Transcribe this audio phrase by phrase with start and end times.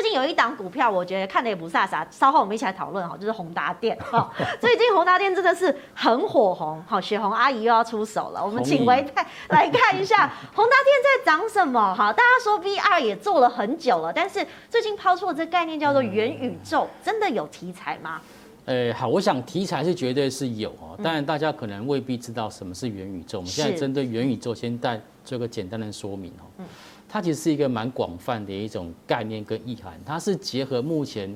[0.00, 4.32] 最近有一档股票，我觉得看的也不飒飒，稍后我们一起来讨论哈，就是宏达电哈。
[4.60, 8.40] 最近宏达电真的是很火红，好，雪红阿姨又要出手了。
[8.40, 11.92] 我们请唯泰来看一下宏达电在涨什么？
[11.96, 18.20] 哈，大家说 VR 也做了很久了，但是最近抛出的这个概念叫做元宇宙，真的有题材吗？
[18.66, 23.38] 呃，好，我想题材是绝对是有哦，当然大家可能未必知道什么是元宇宙。
[23.38, 26.62] 我们现在针对元宇宙，先带做个简单的说明哦。
[27.08, 31.34] 它其实是一个蛮广泛的一种概念跟意涵，它是结合目前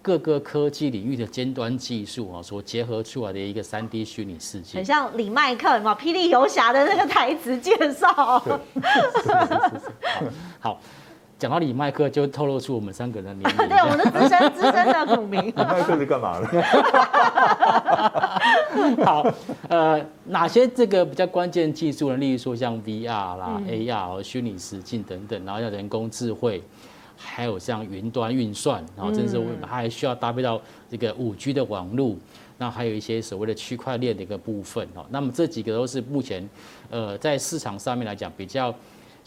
[0.00, 4.78] 各个科技领域的尖端技术啊，所结合出来的一个三 D 虚拟世界。
[4.78, 8.42] 很像李麦克嘛， 霹雳游侠的那个台词介绍。
[10.60, 10.80] 好。
[11.38, 13.56] 讲到李麦克，就透露出我们三个人的年龄。
[13.68, 15.40] 对，我们的资深 资深的股民。
[15.46, 16.62] 李麦克是干嘛的？
[19.06, 19.24] 好，
[19.68, 22.16] 呃，哪些这个比较关键技术呢？
[22.16, 26.60] 例如说像 VR 啦、嗯、AR、虚拟实境等等，然后像人工智慧，
[27.16, 32.16] 还有像云端运算，然后甚至它还需要搭配到这个五 G 的网络，
[32.56, 35.06] 那还有一些所谓的区块链的一个部分哦。
[35.10, 36.48] 那么这几个都是目前
[36.90, 38.74] 呃在市场上面来讲比较。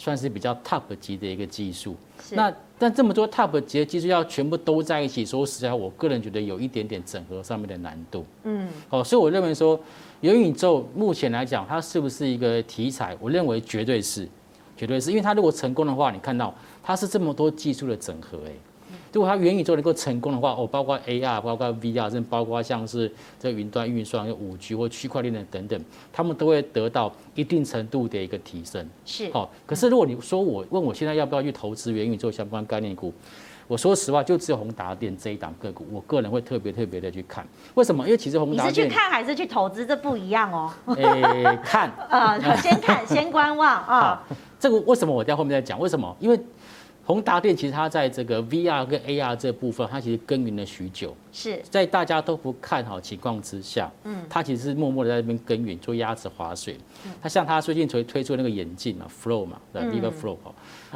[0.02, 1.96] 算是比较 top 级的一个技术，
[2.32, 8.26] 那但这么多 top 级的技术要全部都在一起，说实在，我个人觉得有一点点整合上面的难度。
[8.44, 9.80] 嗯，好，所以我认为说
[10.22, 13.16] 元宇宙目前来讲，它是不是一个题材？
[13.20, 14.28] 我认为绝对是，
[14.76, 18.52] 绝对是因为它如果成功的话，你看到它是这么多技术的整合，哎。
[19.14, 25.80] 如果它元宇宙能够成功的话，哦，包括 AR，包括 VR，甚至包括像是这个云端运算、有五 G 或区块链的等等，
[26.14, 28.88] 他们都会得到一定程度的一个提升。
[29.06, 29.52] 是，好。
[29.66, 33.14] 可是如果你说我问我现在要不要去投资元宇宙相关概念股，
[33.68, 37.46] 我说实话，就只有宏达电这一档个股，我个人会特别特别的去看。
[37.74, 38.06] 为什么？
[38.06, 39.86] 因为其实宏达电你是去看还是去投资？
[39.86, 40.72] 这不一样哦。
[40.96, 44.24] 诶，看啊， 先看，先观望 啊。
[44.58, 45.78] 这个为什么我在后面再讲？
[45.78, 46.16] 为什么？
[46.22, 46.40] 因为。
[47.12, 51.14] 宏达电其实它在这个 VR 跟 AR 这部分，它其实耕耘了许久。
[51.34, 56.78] 是在大家都不看好情况之下，嗯，它其实是默默的在那边耕耘，做鸭子划水。
[57.22, 60.38] 它像它最近推推出那个眼镜嘛，Flow 嘛，对，Viva Flow。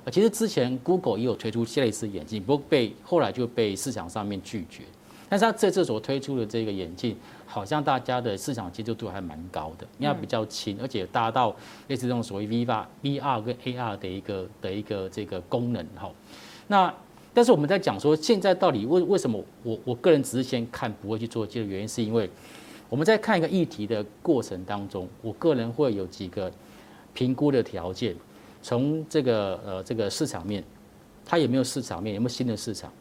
[0.09, 4.83] 其实之前 Google 也有推出类似眼镜，不过被后来就被市场上面拒绝。
[5.27, 11.55] 但是它这次所推出的这个眼镜，好像大家的市场接受度还蛮高的，因为它比较轻，而且达到
[11.87, 16.11] 类似这种所谓 VR、VR 跟 AR 的一个的一个这个功能哈。
[16.67, 16.93] 那
[17.33, 22.29] 但是我们在讲说，现在到底为为什么我我个人只是先看不会去做这个原因，是因为
[22.89, 26.51] 我们在看一个议题的过程当中，我个人会有几个
[27.13, 28.15] 评估的条件，
[28.61, 30.63] 从这个呃这个市场面，
[31.25, 32.91] 它有没有市场面，有没有新的市场，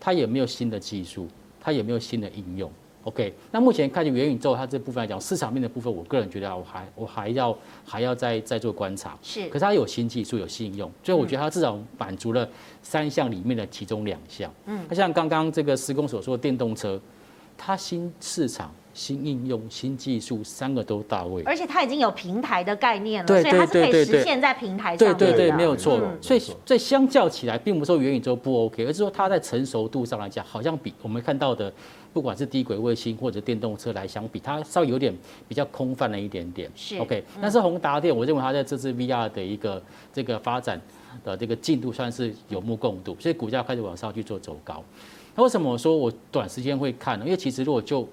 [0.00, 1.28] 它有没有新的技术，
[1.60, 2.70] 它有没有新的应用。
[3.06, 9.16] OK，那目前看见元宇宙它这部分来讲，市场面的部分，我个人觉得我还我还要还要再再做观察。
[9.22, 12.48] 是，可是它有新技术，有新应用，所以我觉得它至少满足了
[12.82, 14.52] 三项里面的其中两项。
[14.64, 17.00] 嗯，那像刚刚这个施工所说的电动车，
[17.56, 25.14] 它新市场、新应用、新技术三个都到位，而且它已经有平台的概念了，所以它是可以实现在平台上。
[25.14, 26.00] 对对对，没有错。
[26.20, 31.72] 所以所以相较起来，并不是说元宇宙不 OK，而是说它在成熟度上来讲，好像比我们看到的。
[32.12, 35.14] 不管是低轨卫星或者电动车来相比，它稍微有点
[35.46, 36.70] 比较空泛了一点点。
[36.74, 39.82] 是 OK，但是宏达电，我认为它在这次 VR 的一个
[40.14, 40.80] 这个发展
[41.22, 44.82] 的这个进度算是有目共睹，所以股价开始往上去做走高。
[45.34, 47.24] 那为什么我说我短时间会看呢？
[47.26, 48.08] 因为其实如果就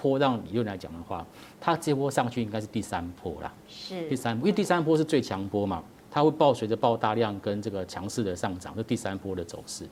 [0.00, 1.26] 波浪理论来讲的话，
[1.60, 3.52] 它这波上去应该是第三波啦。
[3.68, 9.86] 是第三波，因为第三波是最强波嘛，它会伴随着爆大量跟这个强势的上涨，是第三波的走势。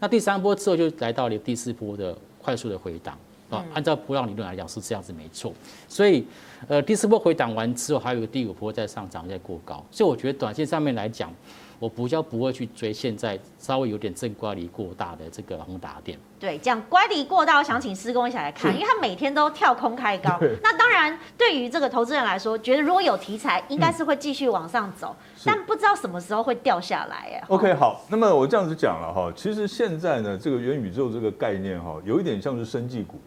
[0.00, 2.16] 那第三波之后就来到了第四波的。
[2.44, 3.16] 快速的回档
[3.50, 5.54] 啊，按照波浪理论来讲是这样子没错，
[5.86, 6.26] 所以
[6.66, 11.32] 呃第四波回档完之后，还有一个第五波在上涨在过高，所以我觉得短线上面来讲，
[11.82, 16.16] 我比较不会去追现在稍微有点正乖离过大的这个宏达电。
[16.38, 20.38] 对，讲乖离过大，我想请施工一起来看，因为他每天都跳空开高。
[20.62, 27.16] 那当然，对于这个投资人来说，觉得如果有题材，应该是会继续往上走，但不知道什么时候会掉下来。
[27.16, 33.20] 哎，OK，好，那么我这样子讲了哈，其实现在呢，这个元宇宙这个概念哈，有一点像是生技股。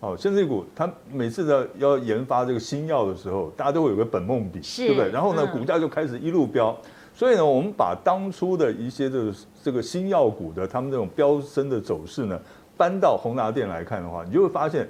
[0.00, 5.10] 哦，生技股，它每次的要研发这个新药的时候，大家都会有个本梦比，对不对？
[5.10, 6.74] 然后呢，股价就开始一路飙。
[7.14, 12.40] 所以呢，我们把当初的一些这个这个新药股的他们这种飙升的走势呢，
[12.76, 14.88] 搬到宏达电来看的话，你就会发现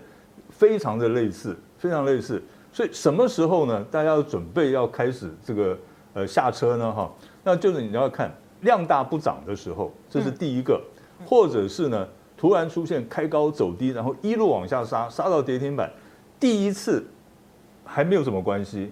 [0.51, 2.43] 非常的类似，非常类似。
[2.73, 3.85] 所以什么时候呢？
[3.91, 5.77] 大家要准备要开始这个
[6.15, 6.91] 呃下车呢？
[6.93, 7.11] 哈，
[7.45, 8.33] 那就是你要看
[8.63, 10.81] 量大不涨的时候，这是第一个，
[11.27, 12.09] 或者是呢？
[12.35, 15.89] 突然出现开高走低，然后一路往下杀，杀到跌停板。
[16.41, 17.05] 第一次
[17.85, 18.91] 还没有什么关系，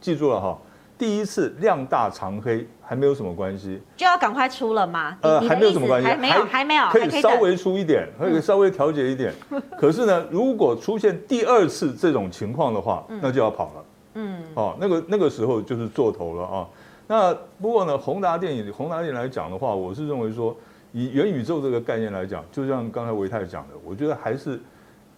[0.00, 0.58] 记住了哈。
[0.98, 5.18] 第一次量大长黑还没有什么关系，就要赶快出了吗？
[5.20, 9.34] 呃，还没有什么关系，还没有，还没有，可以稍微出一点，可以 稍微调节一点。
[9.78, 13.84] 可是呢，如果出现第二次这种情况的话，那就要跑了。
[14.14, 16.66] 嗯，哦，那个那个时候就是做头了啊。
[17.06, 20.56] 那不过呢，宏达电影宏达电来讲的话，我是认为说，
[20.92, 24.58] 以元宇宙这个概念来讲，就像刚才维泰讲的，我觉得还是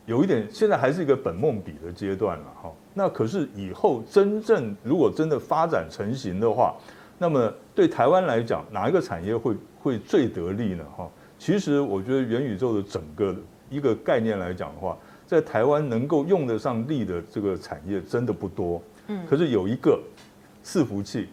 [0.09, 2.73] 有一点，现在还是一个本梦比的阶段了哈。
[2.95, 6.75] 那可是以后真正如果真的发展成型的话，
[7.19, 10.83] 那么对台湾来讲，哪一个产业会会最得利呢？
[10.97, 11.07] 哈，
[11.39, 13.37] 其实我觉得元宇宙的整个
[13.69, 14.97] 一个概念来讲的话，
[15.27, 18.83] 在台湾能够用得上力的这个产业真的不多。
[19.09, 20.01] 嗯，可是有一个
[20.65, 21.29] 伺服器，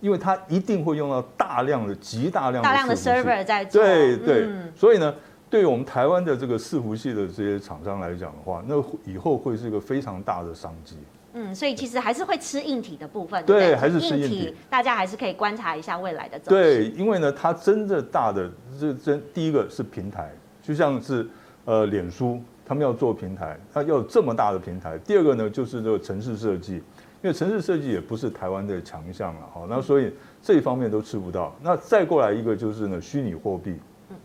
[0.00, 3.82] 因为它一定会用到大量的、极大量的大量的 server 在做。
[3.82, 5.14] 对对，所以呢。
[5.50, 10.96] 对于我们台湾的这个伺服器的这些厂商来讲的话，那以后会是一个非常大的商机。
[11.32, 13.44] 嗯，所以其实还是会吃硬体的部分。
[13.44, 14.54] 对，对，还是吃硬体。
[14.68, 16.50] 大家还是可以观察一下未来的走势。
[16.50, 18.50] 对，因为呢，它真的大的
[18.80, 20.30] 这真第一个是平台，
[20.62, 21.28] 就像是
[21.64, 24.96] 呃脸书，他们要做平台，它要有这么大的平台。
[24.98, 26.82] 第二个呢，就是这个城市设计，因
[27.22, 29.66] 为城市设计也不是台湾的强项了哈。
[29.68, 31.52] 那所以这一方面都吃不到。
[31.60, 33.76] 那再过来一个就是呢，虚拟货币，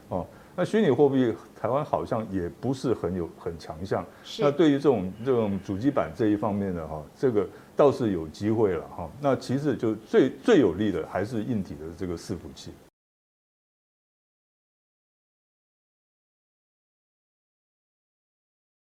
[0.10, 0.24] 哦。
[0.57, 4.06] 那虚拟货币，台湾好像也不是很有很强项。
[4.40, 9.10] 那对于这种这种主机板这一方面的哈，这个倒是有机会了哈。
[9.19, 12.72] 那其实就最最有利的还是硬体的这个伺服器。